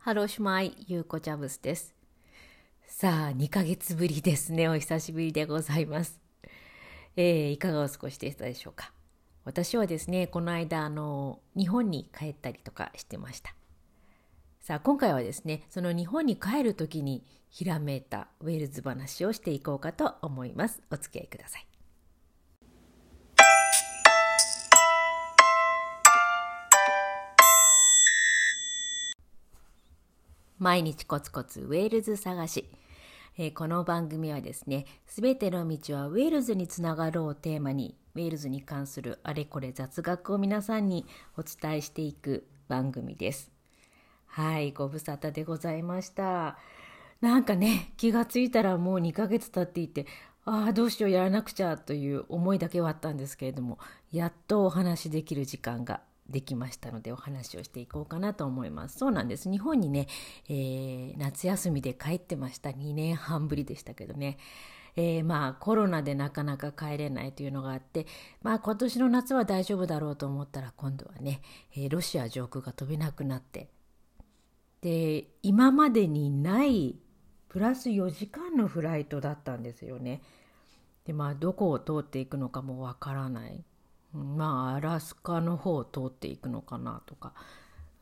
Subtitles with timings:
[0.00, 1.92] Hello Shwmae、ゆうこちゃぶすです。
[2.86, 4.68] さあ、2ヶ月ぶりですね。
[4.68, 6.20] お久しぶりでございます。
[7.16, 8.92] えー、いかがお過ごしでしたでしょうか？
[9.44, 13.54] 私はですね、この間、あの、日本に帰ったりとかしてました。
[14.60, 20.80] さあ、今回はですね、その日本に帰る時にひらめいたウェールズ話をしていこうかと思います。
[20.92, 21.67] お付き合いください。
[30.58, 32.68] 毎日コツコツウェールズ探し。
[33.38, 41.06] えーこの番組はですね、すべての道はウェールズにつながろうをテーマに、ウェールズに関するあれこれ雑学を皆さんに
[41.36, 43.52] お伝えしていく番組です。
[44.26, 46.58] はい、ご無沙汰でございました。
[47.20, 50.06] なんかね、気がついたらもう2ヶ月経っていて、
[50.44, 53.78] ああ、どうしようやらなくちゃという思いだけはあったんですけれども、
[54.10, 58.98] やっとお話しできる時間ができましたのでお話をしていこうかなと思います。
[58.98, 59.50] そうなんです。
[59.50, 60.06] 日本にね、
[60.48, 62.70] えー夏休みで帰ってました。
[62.70, 64.38] 2年半ぶりでしたけどね。
[64.96, 68.06] えーまあコロナでなかなか帰れないというのがあって、
[68.42, 71.40] まあ今年の夏は大丈夫だろうと思ったら今度はね、
[71.76, 73.70] えーロシア上空が飛べなくなって、
[74.80, 76.96] で、今までにない
[77.48, 80.22] プラス4時間のフライトだったんですよね。
[81.04, 83.64] で、まあどこを通っていくのかもわからない。
[84.12, 87.34] まあアラスカの方を通っていくのかなとか、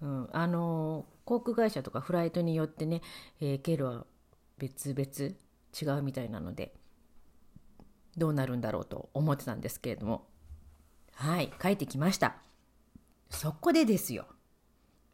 [0.01, 3.03] うん、あの航空会社とかフライトによってね、
[3.41, 4.07] えー経路は
[4.59, 5.35] 別々
[5.79, 6.73] 違うみたいなので
[8.17, 10.27] どうなるんだろうと思ってたんですけれども。
[11.17, 12.37] はい帰ってきました。
[13.31, 14.27] そこでですよ。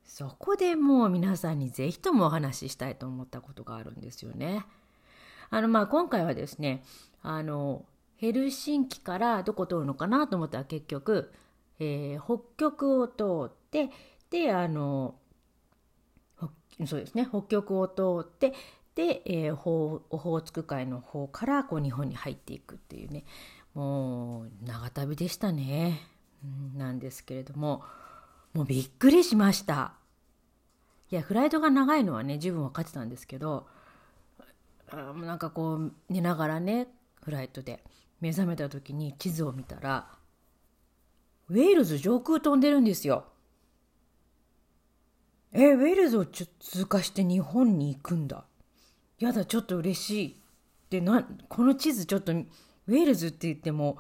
[0.05, 4.65] そこでもう皆さんにぜひともお話ししたいと思ったことがあるんですよね。
[5.51, 6.83] あのまあ今回はですね
[7.23, 7.85] あの
[8.23, 11.33] ヘルシンキからどこ通るのかなと思ったら結局、
[11.81, 13.91] えー北極を通って
[14.31, 15.17] であの
[16.87, 18.53] そうですね北極を通って
[18.95, 23.25] で、えー、オホーツク海の方からこう日本に入っていくっていうね。
[23.75, 25.99] もう長旅でしたね、
[26.45, 27.83] うんなんですけれども
[28.53, 29.95] もうびっくりしました。
[31.11, 33.67] いやフライトが長いのはね十分分かってたんですけど
[34.91, 36.87] あーなんかこう寝ながらね
[37.21, 37.83] フライトで。
[38.23, 40.07] 目覚めた時に地図を見たら
[41.51, 43.27] ウェールズ上空飛んでるんですよ。
[45.53, 48.45] えウェールズを通過して日本に行くんだ。
[49.19, 50.41] やだちょっと嬉しい。
[50.89, 53.99] でなこの地図ちょっとウェールズって言っても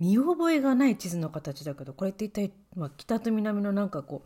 [0.00, 4.22] 見覚えがない地図の形だけどこれって一体、まあ、北と南のなんかこ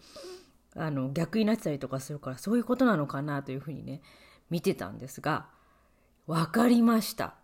[0.77, 4.03] うあの逆になってたりとかするからそういうことなのかなというふうにね
[4.51, 5.47] 見てたんですが
[6.27, 7.42] 分かりました。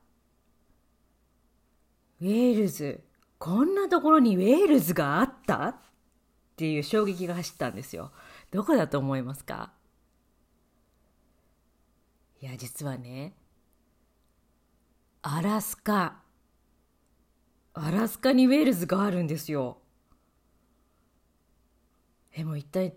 [2.21, 3.05] ウェールズ
[3.39, 5.69] こんなところにウェールズがあった？
[5.69, 5.77] っ
[6.57, 8.11] ていう衝撃が走ったんですよ。
[8.51, 9.73] どこだと思いますか？
[12.41, 13.35] いや実はね
[15.23, 16.23] アラスカ。
[17.75, 19.79] アラスカにウェールズがあるんですよ。
[22.35, 22.95] えもう一体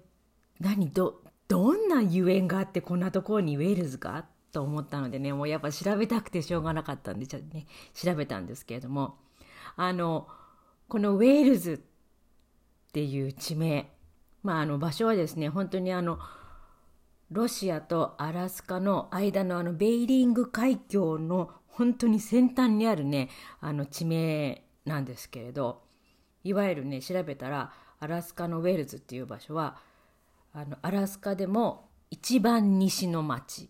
[0.59, 0.89] 何？
[0.89, 9.17] どどんなゆえんがあってこんなところにウェールズがと思ったのでねもうやっぱ調べたくてしょうがなかったんでちょっとね調べたんですけれども
[9.75, 10.27] あの
[10.87, 13.89] このウェールズっていう地名
[14.43, 16.19] まああの場所はですね本当にあの
[17.31, 23.29] ロシアとアラスカの間のあのベイリング海峡の本当に先端にあるね
[23.61, 25.83] あの地名なんですけれど
[26.43, 29.77] いわゆるね調べたらアラスカのウェールズっていう場所は
[30.53, 33.69] あのアラスカでも一番西の町。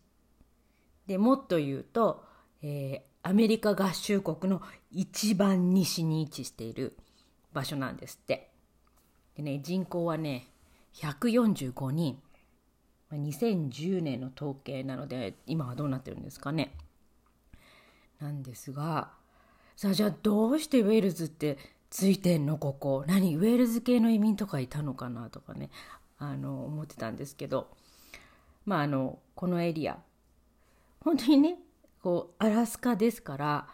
[1.12, 2.24] でもっと言うと、
[2.62, 6.98] えーアメリカ合衆国の一番西に位置している
[7.54, 8.50] 場所なんですって。
[9.36, 10.48] でね人口はね
[10.96, 12.20] 145人。
[13.12, 16.74] 2010年の統計なので今はどうなってるんですかね。
[18.20, 19.12] なんですが
[19.76, 21.60] さあじゃあどうしてウェールズって
[21.92, 23.04] ついてんのここ？
[23.06, 25.70] 何ウェールズ系の移民とかいたのかなとかね
[26.18, 27.68] あの思ってたんですけど。
[28.66, 30.00] まああのこのエリア
[31.04, 31.58] 本当にね
[32.02, 33.68] こうアラスカですから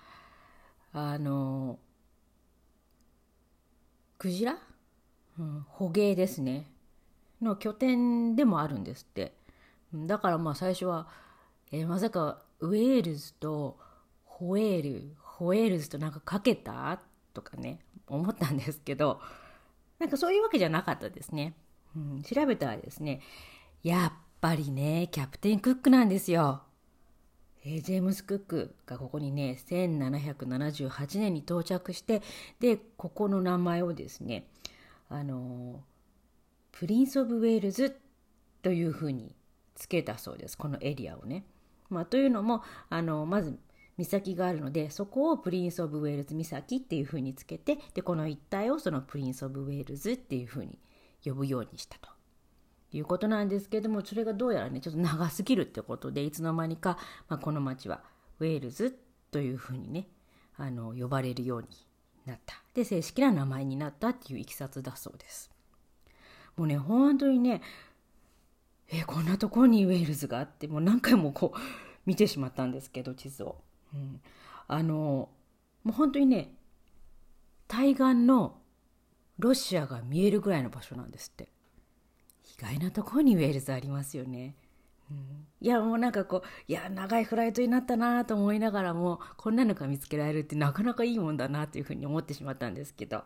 [0.94, 1.80] あの
[4.18, 4.58] クジラ、
[5.40, 6.72] うん、捕鯨ですね。
[7.42, 9.36] の拠点でもあるんですって。
[9.94, 11.08] だからまあ最初は、
[11.72, 13.78] えーまさかウェールズと
[14.26, 17.00] ホエールホエールズとなんかかけた？
[17.34, 19.22] とかね思ったんですけど
[20.00, 21.54] なんかそういうわけじゃなかったですね、
[21.96, 23.22] うん、調べたらですね
[23.84, 26.64] やっぱりねキャプテンクックなんですよ。
[27.70, 32.22] えージェームス・クックがここにね1778年に到着して
[32.62, 34.46] でここの名前をですね
[35.10, 35.82] あの
[36.72, 38.00] プリンス・オブ・ウェールズ
[38.64, 39.36] というふうに
[39.76, 41.44] つけたそうですこのエリアをね。
[41.90, 43.58] まあ、というのもあのまず
[43.98, 50.80] 岬があるのでそこをプリンス・オブ・ウェールズ岬っていうふうにつけてでこの一帯をそのプリンス・オブ・ウェールズっていうふうに
[51.26, 52.10] 呼ぶようにしたと
[52.94, 56.98] いうことなんですけどもそれがどうやらねちょっと長すぎるってことでいつの間にか、
[57.28, 58.02] まあ、この町は
[58.40, 58.98] ウェールズ
[59.32, 60.08] というふうにね
[60.58, 61.68] あの呼ばれるように
[62.26, 62.56] なった。
[62.74, 65.52] で正式な名前になったっていういきさつだそうです。
[66.56, 67.62] もうね本当にね
[68.90, 71.60] えこんなところにウェールズがあってもう何回もこう
[72.06, 73.58] 見てしまったんですけど地図を、
[73.94, 74.22] うん、
[74.68, 75.30] あの
[75.84, 76.54] もう本当にね
[77.68, 78.56] 対岸の
[79.40, 81.50] ロシアが見えるぐらいの場所なんですって。
[82.58, 84.56] 意外なところにウェールズありますよね、
[85.12, 85.18] うん、
[85.62, 93.24] いやもうなんかこういや長いフライトになったなと思いながらもこんなのが見つけられるってなかなかいいもんだなというふうに思ってしまったんですけど。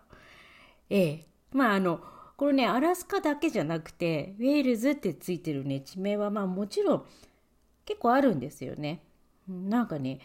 [0.89, 1.25] ええ。
[1.53, 2.01] まああの
[2.37, 7.05] これねアラスカだけじゃなくてウェールズってついてるね地名はまあもちろん
[7.85, 9.01] 結構あるんですよね。
[9.47, 10.19] なんかね、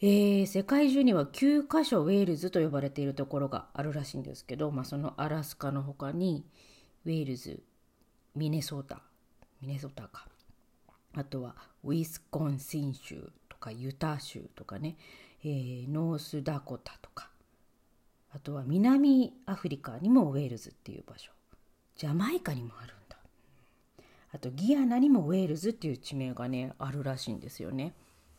[0.00, 6.44] えー、世界中には9カ所ウェールズと呼ばれているところがあるらしいんですけど、まあ、そのアラスカの他に
[7.06, 7.62] ウェールズ
[8.36, 9.00] ミネソータ
[9.62, 10.28] ミネソータか。
[11.14, 14.98] あとはウィスコンシン州とかユタ州とかね、
[15.42, 17.30] えー、ノースダコタとか。
[18.34, 21.32] あとは南アフリカにもウェールズっていう場所。
[21.96, 23.16] ジャマイカにもあるんだ。
[24.34, 27.94] あとギアナにもウェールズっていう地名がねあるらしいんですよね、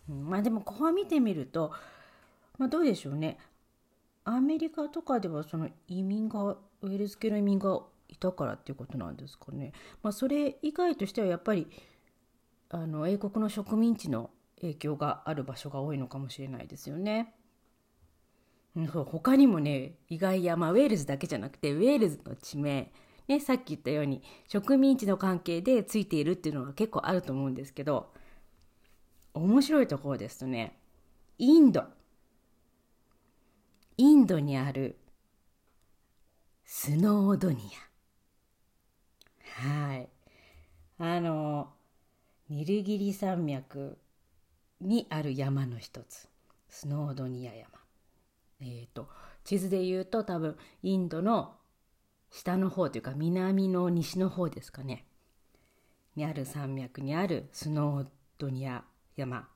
[0.08, 1.74] うん、まあでもここを見てみると
[2.60, 3.40] まあどうでしょうね。
[4.24, 7.80] アメリカとかではその移民がウェールズ系の移民が
[8.10, 9.74] いたからっていうことなんですかね。
[10.04, 11.68] まあ、それ以外としてはやっぱり
[12.70, 17.34] あの英国の植民地の影響がある場所が多いのかもしれないですよね。
[18.92, 22.92] そう他にもね意外や、まあ、ウェールズだけじゃなくてウェールズの地名、
[23.28, 28.14] ね、さっき言ったように植民地の関係でついているっていうのは結構あると思うんですけど
[29.34, 30.78] 面白いところですとね
[31.40, 31.86] インド
[33.98, 35.00] インドにある
[36.66, 37.87] スノードニア
[39.56, 40.10] はい。
[41.00, 41.74] あの、
[42.50, 43.98] ニルギリ山脈
[44.82, 46.28] にある山の一つ、
[46.70, 47.70] スノードニア山。
[48.60, 49.10] えっ、ー、と、
[49.44, 51.56] 地図で言うと多分インドの
[52.30, 55.06] 下の方というか南の西の方ですかね。
[56.16, 58.08] にある山脈にあるスノー
[58.38, 58.84] ドニア
[59.16, 59.48] 山。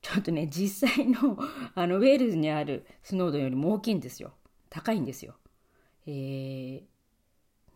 [0.00, 1.38] ちょっとね、実際の
[1.74, 4.32] あのウェールズにあるスノードよりも大きいんですよ。
[4.68, 5.34] 高いんですよ。
[6.06, 6.82] えー、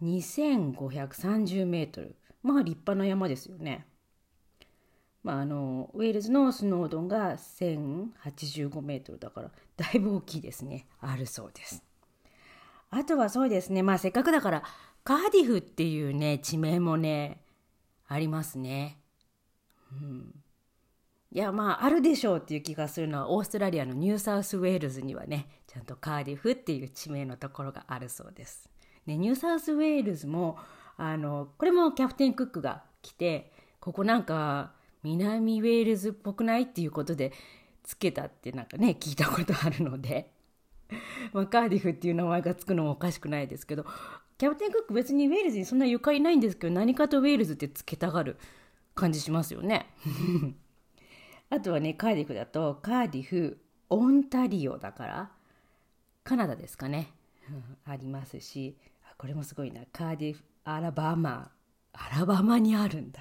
[0.02, 2.16] 2530メートル。
[2.42, 3.86] まあ立派な山ですよね。
[5.26, 10.86] まあ、あのウェールズのスノードンが1085メートルだからだいぶ大きいですね。
[11.00, 11.82] あるそうです。
[12.90, 13.82] あとはそうですね。
[13.82, 14.62] まあせっかくだから
[15.02, 17.40] カーディフっていうね地名もね
[18.06, 19.00] ありますね。
[19.90, 20.34] うん。
[21.32, 28.70] いやまああるでしょうっていう気がするのはオーストラリアのニューサウスウェールズにはねちゃんとカーディフっていう地名のところがあるそうです。
[29.06, 30.58] ね、ニューサウスウェールズも
[30.96, 34.72] あのこれもキャプテンクックが来てここなんか
[35.02, 36.62] 南ウェールズっぽくない？
[36.62, 37.32] っていうことで
[37.84, 40.32] つけたってなんかね聞いたことあるので、
[41.32, 43.86] まあ、カーディフっていう名前がつくのもおかしくないですけど
[44.38, 48.36] キャプテンクック別にウェールズにそんなゆかりないんですけど何かとウェールズってつけたがる
[48.96, 49.86] 感じしますよね。
[51.50, 55.30] あとはねカーディフだとカーディフオンタリオだから
[56.24, 57.12] カナダですかね、
[57.86, 58.76] ありますし。
[59.18, 59.82] これもすごいな。
[59.92, 61.50] カーディフ、アラバマ。
[61.92, 63.20] アラバマにあるんだ。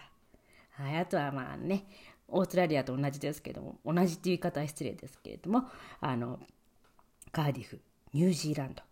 [0.71, 1.87] はい、あとはまあね、
[2.27, 5.69] オーストラリアと同じですけども、同じっていう言い方は失礼ですけれども、
[6.01, 6.39] あの、
[7.31, 7.79] カーディフ、
[8.13, 8.83] ニュージーランド。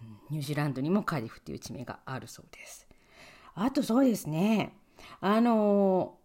[0.00, 2.86] うんニュージーランドにもカーディフっていう地名があるそうです。
[3.54, 4.72] あとそうですね、
[5.20, 6.18] あの、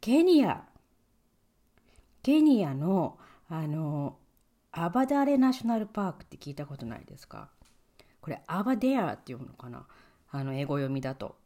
[0.00, 0.64] ケニア。
[2.22, 3.18] ケニアの、
[3.48, 4.18] あの、
[4.70, 7.50] アバダレナショナルパークって聞いたことないですか？
[8.22, 9.84] これアバデアって読むのかな？
[10.30, 11.36] あの英語読みだと。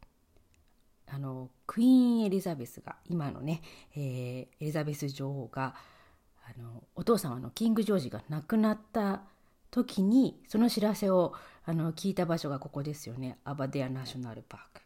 [1.09, 3.61] あのクイーンエリザベスが今のね、
[3.95, 5.73] えー、エリザベス女王が
[6.45, 9.21] あのお父様のキング・ジョージが亡くなった
[9.71, 11.33] 時にその知らせを
[11.65, 13.37] あの聞いた場所がここですよね。
[13.43, 14.81] アバデアナショナルパーク。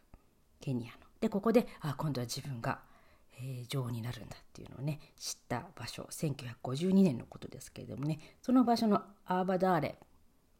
[0.60, 0.92] ケニアの。
[1.20, 2.80] でここであ今度は自分が、
[3.38, 6.08] えー、女王になるんだっていうのをね知った場所。
[6.10, 8.20] 1952年のことですけれどもね。
[8.42, 9.98] その場所のアーバダーレ。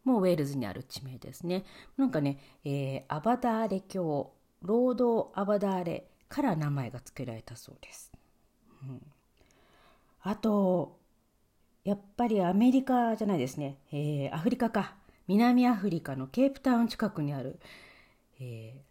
[0.04, 1.64] もウェールズにある地名ですね。
[1.96, 4.32] なんかね、えー、アバダーレ教、
[4.62, 8.12] 労働アバダーレから名前が付けられたそうです。
[8.82, 9.02] うん、
[10.22, 10.98] あと、
[11.84, 14.94] やっぱりアメリカじゃないですね、えー、アフリカか。
[15.28, 17.60] 南アフリカのケープタウン近くにある、
[18.40, 18.82] え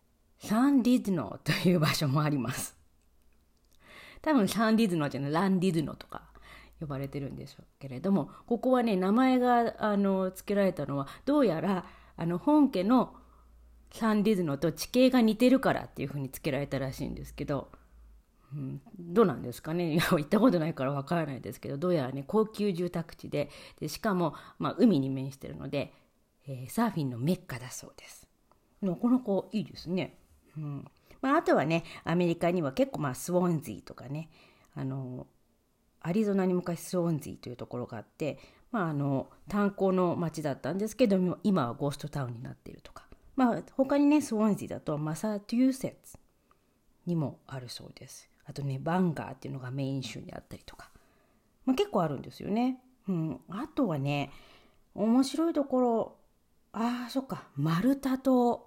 [0.42, 2.78] ー、サンディズノという場所もあります。
[4.22, 6.31] 多分サンディズノじゃない、ランディズノとか
[6.82, 11.86] 呼ばれてるんでしょうけれども、ここはね、名前があの付けられたのは、どうやら
[12.18, 13.16] あの本家の
[13.92, 17.70] サンディズノと地形が似てるからっていうふうに付けられたらしいんですけど、
[18.54, 20.00] うん、どうなんですかね？
[20.12, 25.94] 行ったことないからわからないですけどどうやらね高級住宅地ででしかも、まあ、海に面してるので、
[26.48, 28.28] えー、サーフィンのメッカだそうです。
[28.82, 30.18] なかなかいいですね、
[30.58, 30.86] うん。
[31.22, 34.30] まあ、あとはねアメリカには結構まあスウォンズィとかね
[34.74, 35.28] あの
[36.02, 38.40] アリゾナに昔スウォンズィというところがあって、
[38.72, 43.06] まあ、あの炭鉱の町だったんですけども今はゴーストタウンになっているとか、
[43.36, 46.18] まあ、他にねスウォンズィだとマサチューセッツ
[47.06, 48.30] にもあるそうです。
[48.46, 50.90] あとねバンガーっていうのがメイン州にあったりとか、
[51.66, 52.80] まあ、結構あるんですよね。
[53.08, 54.32] うん、あとはね
[54.96, 56.16] 面白いところ
[56.74, 57.44] あそっか。
[57.56, 58.66] マルタ島。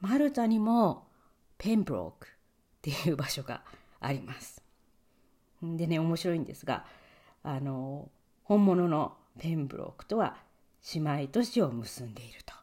[0.00, 1.06] マルタにも
[1.58, 2.30] ペンブロークっ
[2.82, 3.62] ていう場所が
[4.00, 4.62] あります。
[5.62, 6.84] でね面白いんですが
[7.42, 8.08] あの
[8.44, 10.36] 本物のペンブロークとは
[10.94, 12.54] 姉妹都市を結んでいると。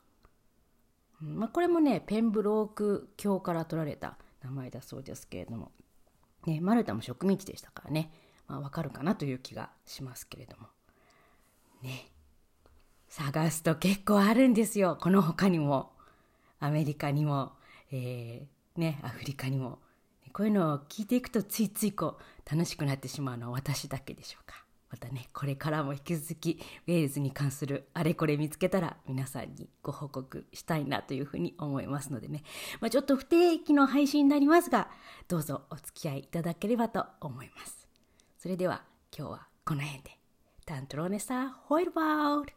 [1.22, 5.72] まあ、これもねペンブローク教から取られた名前だそうですけれども
[6.46, 8.12] ね、マルタも植民地でしたからね、
[8.48, 10.68] まあ、わかるかなという気がしますけれども。
[11.82, 12.08] ね。
[13.08, 14.98] 探すと結構あるんですよ。
[15.00, 15.92] この他にも。
[16.60, 17.54] アメリカにも、
[17.92, 19.80] えー、ね、アフリカにも。
[20.34, 24.63] こういうのを聞いていくとついついこう楽しくなってしまうのは私だけでしょうか。
[24.90, 32.44] またね、これからも引き続きウェールズに関するあれこれ見つけたら皆さんにご報告したいなというふうに思いますのでね、
[32.80, 34.90] まあ、ちょっと不定期の配信になりますが、
[35.28, 37.88] どうぞお付き合いいただければと思います。
[38.38, 38.84] それでは
[39.18, 40.12] 今日はこの辺で。
[40.66, 42.54] タントローネサーホイルバール